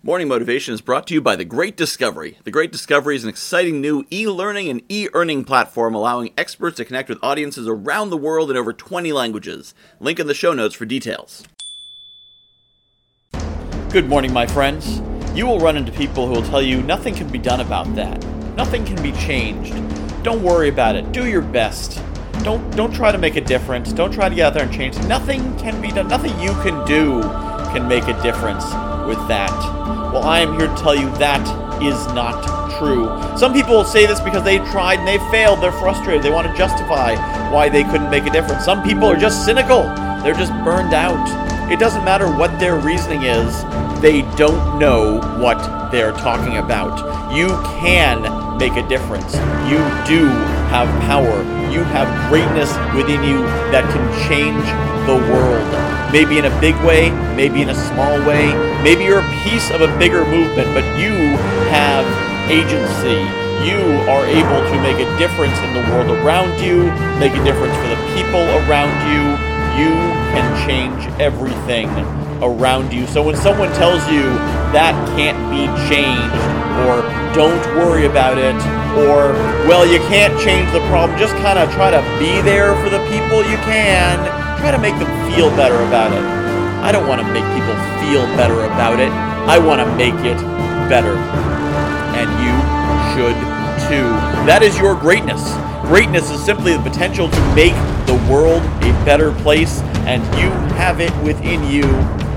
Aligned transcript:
Morning 0.00 0.28
Motivation 0.28 0.74
is 0.74 0.80
brought 0.80 1.08
to 1.08 1.14
you 1.14 1.20
by 1.20 1.34
The 1.34 1.44
Great 1.44 1.76
Discovery. 1.76 2.38
The 2.44 2.52
Great 2.52 2.70
Discovery 2.70 3.16
is 3.16 3.24
an 3.24 3.30
exciting 3.30 3.80
new 3.80 4.06
e 4.12 4.28
learning 4.28 4.68
and 4.68 4.80
e 4.88 5.08
earning 5.12 5.42
platform 5.42 5.92
allowing 5.92 6.32
experts 6.38 6.76
to 6.76 6.84
connect 6.84 7.08
with 7.08 7.18
audiences 7.20 7.66
around 7.66 8.10
the 8.10 8.16
world 8.16 8.48
in 8.48 8.56
over 8.56 8.72
20 8.72 9.12
languages. 9.12 9.74
Link 9.98 10.20
in 10.20 10.28
the 10.28 10.34
show 10.34 10.52
notes 10.52 10.76
for 10.76 10.84
details. 10.84 11.42
Good 13.90 14.08
morning, 14.08 14.32
my 14.32 14.46
friends. 14.46 15.02
You 15.36 15.48
will 15.48 15.58
run 15.58 15.76
into 15.76 15.90
people 15.90 16.28
who 16.28 16.34
will 16.34 16.46
tell 16.46 16.62
you 16.62 16.80
nothing 16.80 17.16
can 17.16 17.28
be 17.28 17.38
done 17.38 17.60
about 17.60 17.92
that. 17.96 18.24
Nothing 18.56 18.84
can 18.84 19.02
be 19.02 19.10
changed. 19.10 19.74
Don't 20.22 20.44
worry 20.44 20.68
about 20.68 20.94
it. 20.94 21.10
Do 21.10 21.26
your 21.26 21.42
best. 21.42 22.00
Don't 22.44 22.70
don't 22.76 22.94
try 22.94 23.10
to 23.10 23.18
make 23.18 23.34
a 23.34 23.40
difference. 23.40 23.92
Don't 23.92 24.12
try 24.12 24.28
to 24.28 24.34
get 24.36 24.46
out 24.46 24.54
there 24.54 24.62
and 24.62 24.72
change. 24.72 24.96
Nothing 25.08 25.56
can 25.58 25.82
be 25.82 25.90
done. 25.90 26.06
Nothing 26.06 26.38
you 26.38 26.52
can 26.62 26.86
do 26.86 27.47
can 27.72 27.88
make 27.88 28.04
a 28.04 28.22
difference 28.22 28.64
with 29.06 29.18
that. 29.28 29.52
Well, 30.12 30.24
I 30.24 30.40
am 30.40 30.58
here 30.58 30.68
to 30.68 30.76
tell 30.76 30.94
you 30.94 31.10
that 31.18 31.42
is 31.82 32.06
not 32.14 32.42
true. 32.78 33.06
Some 33.38 33.52
people 33.52 33.84
say 33.84 34.06
this 34.06 34.20
because 34.20 34.42
they 34.42 34.58
tried 34.70 34.98
and 34.98 35.08
they 35.08 35.18
failed. 35.30 35.60
They're 35.60 35.72
frustrated. 35.72 36.22
They 36.22 36.30
want 36.30 36.46
to 36.48 36.56
justify 36.56 37.16
why 37.50 37.68
they 37.68 37.84
couldn't 37.84 38.10
make 38.10 38.26
a 38.26 38.30
difference. 38.30 38.64
Some 38.64 38.82
people 38.82 39.04
are 39.04 39.16
just 39.16 39.44
cynical. 39.44 39.82
They're 40.22 40.34
just 40.34 40.52
burned 40.64 40.94
out. 40.94 41.48
It 41.70 41.78
doesn't 41.78 42.04
matter 42.04 42.26
what 42.26 42.58
their 42.58 42.78
reasoning 42.78 43.22
is, 43.24 43.62
they 44.00 44.22
don't 44.36 44.78
know 44.78 45.20
what 45.38 45.90
they're 45.90 46.12
talking 46.12 46.56
about. 46.56 47.34
You 47.34 47.48
can 47.80 48.56
make 48.56 48.72
a 48.72 48.88
difference. 48.88 49.34
You 49.68 49.78
do 50.06 50.57
have 50.68 50.88
power. 51.02 51.42
You 51.72 51.84
have 51.96 52.08
greatness 52.28 52.70
within 52.94 53.24
you 53.24 53.44
that 53.72 53.84
can 53.92 54.04
change 54.28 54.64
the 55.08 55.16
world. 55.32 55.68
Maybe 56.12 56.38
in 56.38 56.44
a 56.44 56.60
big 56.60 56.76
way, 56.84 57.10
maybe 57.36 57.62
in 57.62 57.70
a 57.70 57.74
small 57.74 58.16
way. 58.28 58.52
Maybe 58.82 59.04
you're 59.04 59.20
a 59.20 59.32
piece 59.44 59.70
of 59.70 59.80
a 59.80 59.90
bigger 59.98 60.24
movement, 60.24 60.68
but 60.72 60.84
you 61.00 61.12
have 61.72 62.04
agency. 62.48 63.20
You 63.64 63.80
are 64.08 64.24
able 64.24 64.60
to 64.70 64.76
make 64.80 65.00
a 65.00 65.08
difference 65.18 65.58
in 65.60 65.74
the 65.74 65.84
world 65.92 66.08
around 66.08 66.60
you, 66.60 66.88
make 67.18 67.32
a 67.32 67.44
difference 67.44 67.76
for 67.76 67.88
the 67.88 68.00
people 68.16 68.44
around 68.64 68.92
you. 69.10 69.24
You 69.76 69.92
can 70.32 70.46
change 70.66 71.06
everything 71.20 71.88
around 72.42 72.92
you. 72.92 73.06
So 73.06 73.22
when 73.22 73.36
someone 73.36 73.72
tells 73.74 74.06
you 74.08 74.22
that 74.74 74.94
can't 75.16 75.38
be 75.50 75.66
changed, 75.88 76.42
or 76.86 77.02
don't 77.34 77.60
worry 77.74 78.06
about 78.06 78.38
it, 78.38 78.54
or 79.06 79.32
well, 79.66 79.86
you 79.86 79.98
can't 80.10 80.34
change 80.40 80.70
the 80.72 80.80
problem, 80.88 81.18
just 81.18 81.34
kind 81.42 81.58
of 81.58 81.70
try 81.72 81.90
to 81.90 82.02
be 82.18 82.40
there 82.42 82.74
for 82.82 82.90
the 82.90 83.02
people 83.10 83.42
you 83.46 83.58
can 83.66 84.16
try 84.58 84.70
to 84.70 84.78
make 84.78 84.94
them 84.98 85.10
feel 85.30 85.50
better 85.54 85.78
about 85.86 86.12
it. 86.12 86.22
I 86.82 86.90
don't 86.90 87.06
want 87.06 87.20
to 87.20 87.28
make 87.32 87.46
people 87.54 87.74
feel 88.02 88.26
better 88.34 88.64
about 88.64 88.98
it. 88.98 89.10
I 89.46 89.58
want 89.58 89.80
to 89.80 89.88
make 89.96 90.14
it 90.26 90.38
better. 90.88 91.14
And 92.18 92.28
you 92.42 92.54
should 93.14 93.36
too. 93.88 94.08
That 94.46 94.62
is 94.62 94.76
your 94.78 94.94
greatness. 94.94 95.54
Greatness 95.82 96.30
is 96.30 96.44
simply 96.44 96.76
the 96.76 96.82
potential 96.82 97.28
to 97.28 97.54
make 97.54 97.74
the 98.06 98.14
world 98.30 98.62
a 98.82 98.92
better 99.04 99.32
place, 99.32 99.80
and 100.06 100.22
you 100.38 100.50
have 100.76 101.00
it 101.00 101.14
within 101.22 101.64
you, 101.64 101.84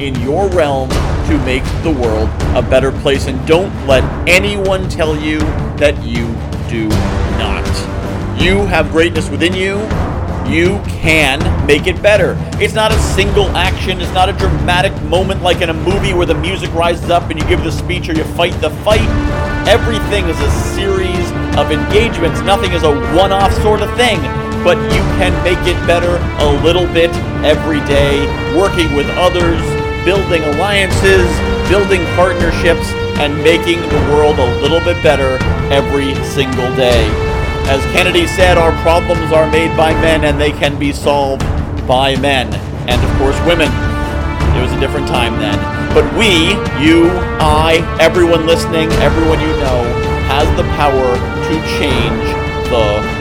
in 0.00 0.14
your 0.20 0.48
realm, 0.50 0.88
to 1.28 1.38
make 1.44 1.64
the 1.82 1.90
world 1.90 2.28
a 2.54 2.62
better 2.62 2.92
place. 2.92 3.26
And 3.26 3.44
don't 3.46 3.72
let 3.86 4.04
anyone 4.28 4.88
tell 4.88 5.16
you 5.16 5.40
that 5.78 6.00
you 6.04 6.26
do 6.68 6.88
not. 7.38 7.66
You 8.40 8.66
have 8.66 8.90
greatness 8.90 9.28
within 9.28 9.54
you, 9.54 9.78
you 10.48 10.80
can 10.86 11.66
make 11.66 11.86
it 11.86 12.00
better. 12.00 12.36
It's 12.60 12.74
not 12.74 12.92
a 12.92 12.98
single 12.98 13.48
action, 13.56 14.00
it's 14.00 14.12
not 14.12 14.28
a 14.28 14.32
dramatic 14.34 14.92
moment 15.04 15.42
like 15.42 15.60
in 15.60 15.70
a 15.70 15.74
movie 15.74 16.14
where 16.14 16.26
the 16.26 16.34
music 16.34 16.72
rises 16.72 17.10
up 17.10 17.30
and 17.30 17.40
you 17.40 17.48
give 17.48 17.64
the 17.64 17.72
speech 17.72 18.08
or 18.08 18.12
you 18.12 18.24
fight 18.24 18.52
the 18.60 18.70
fight. 18.84 19.08
Everything 19.66 20.26
is 20.26 20.38
a 20.38 20.50
series 20.76 21.30
of 21.58 21.72
engagements, 21.72 22.40
nothing 22.42 22.72
is 22.72 22.84
a 22.84 22.94
one 23.16 23.32
off 23.32 23.52
sort 23.62 23.82
of 23.82 23.92
thing. 23.96 24.20
But 24.62 24.78
you 24.92 25.02
can 25.18 25.32
make 25.44 25.58
it 25.66 25.78
better 25.86 26.16
a 26.44 26.64
little 26.64 26.86
bit 26.92 27.10
every 27.44 27.80
day, 27.86 28.26
working 28.56 28.94
with 28.94 29.08
others, 29.10 29.60
building 30.06 30.44
alliances, 30.54 31.26
building 31.68 32.04
partnerships, 32.14 32.86
and 33.18 33.36
making 33.42 33.82
the 33.82 34.00
world 34.14 34.38
a 34.38 34.60
little 34.60 34.78
bit 34.78 35.02
better 35.02 35.36
every 35.74 36.14
single 36.24 36.70
day. 36.76 37.10
As 37.66 37.82
Kennedy 37.92 38.28
said, 38.28 38.56
our 38.56 38.70
problems 38.82 39.32
are 39.32 39.50
made 39.50 39.76
by 39.76 39.92
men 39.94 40.24
and 40.24 40.40
they 40.40 40.52
can 40.52 40.78
be 40.78 40.92
solved 40.92 41.42
by 41.88 42.14
men. 42.20 42.54
And 42.88 43.02
of 43.02 43.18
course, 43.18 43.36
women. 43.44 43.66
It 44.54 44.62
was 44.62 44.72
a 44.72 44.78
different 44.78 45.08
time 45.08 45.40
then. 45.40 45.58
But 45.92 46.06
we, 46.16 46.54
you, 46.80 47.10
I, 47.42 47.82
everyone 48.00 48.46
listening, 48.46 48.88
everyone 49.02 49.40
you 49.40 49.52
know, 49.58 49.82
has 50.30 50.46
the 50.56 50.62
power 50.78 51.16
to 51.48 51.54
change 51.80 52.70
the. 52.70 53.15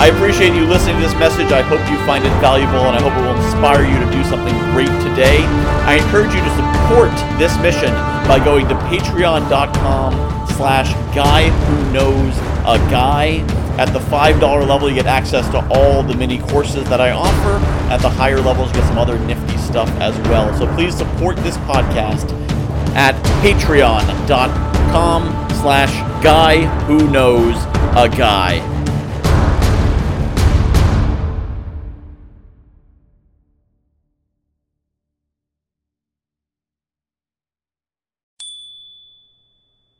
I 0.00 0.06
appreciate 0.06 0.54
you 0.54 0.64
listening 0.64 0.96
to 0.96 1.02
this 1.02 1.12
message. 1.16 1.52
I 1.52 1.60
hope 1.60 1.78
you 1.90 1.98
find 2.06 2.24
it 2.24 2.32
valuable 2.40 2.88
and 2.88 2.96
I 2.96 3.02
hope 3.02 3.12
it 3.12 3.20
will 3.20 3.36
inspire 3.36 3.84
you 3.84 3.98
to 4.00 4.10
do 4.10 4.24
something 4.24 4.56
great 4.72 4.88
today. 5.04 5.44
I 5.84 5.96
encourage 6.00 6.32
you 6.32 6.40
to 6.40 6.52
support 6.56 7.12
this 7.38 7.52
mission 7.60 7.92
by 8.24 8.40
going 8.42 8.66
to 8.68 8.74
patreon.com 8.88 10.48
slash 10.56 10.94
guy 11.14 11.50
who 11.50 11.92
knows 11.92 12.34
a 12.64 12.78
guy. 12.90 13.44
At 13.76 13.92
the 13.92 13.98
$5 13.98 14.66
level, 14.66 14.88
you 14.88 14.94
get 14.94 15.04
access 15.04 15.46
to 15.50 15.68
all 15.68 16.02
the 16.02 16.14
mini 16.14 16.38
courses 16.38 16.88
that 16.88 17.02
I 17.02 17.10
offer. 17.10 17.62
At 17.92 17.98
the 18.00 18.08
higher 18.08 18.40
levels, 18.40 18.68
you 18.68 18.76
get 18.76 18.88
some 18.88 18.96
other 18.96 19.18
nifty 19.18 19.58
stuff 19.58 19.90
as 20.00 20.16
well. 20.30 20.56
So 20.56 20.66
please 20.76 20.96
support 20.96 21.36
this 21.36 21.58
podcast 21.58 22.32
at 22.96 23.14
patreon.com 23.44 25.22
slash 25.60 25.92
guy 26.24 26.64
who 26.86 27.06
knows 27.10 27.54
a 27.98 28.08
guy. 28.08 28.79